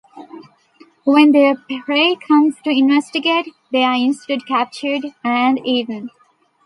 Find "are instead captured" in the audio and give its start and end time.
3.83-5.03